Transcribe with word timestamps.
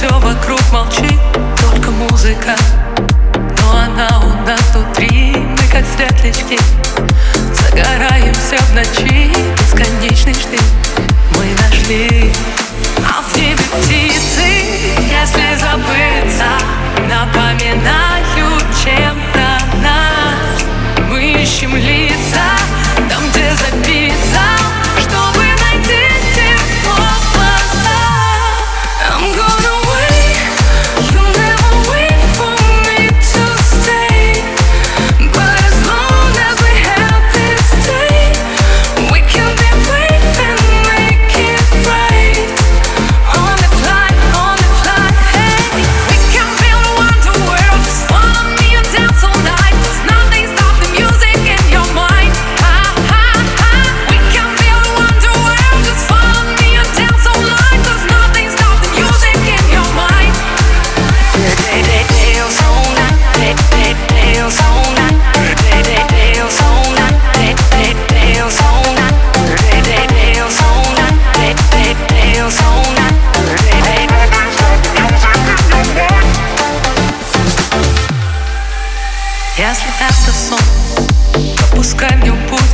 все 0.00 0.08
вокруг 0.18 0.62
молчит, 0.72 1.20
только 1.60 1.90
музыка. 1.90 2.56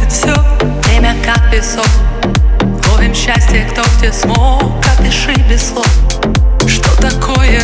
все 0.08 0.34
время 0.84 1.14
как 1.24 1.50
песок 1.50 1.86
Ловим 2.92 3.14
счастье, 3.14 3.68
кто 3.70 3.82
где 3.98 4.12
смог, 4.12 4.80
пропиши 4.80 5.34
без 5.48 5.68
слов. 5.68 5.88
Что 6.66 6.96
такое 7.00 7.60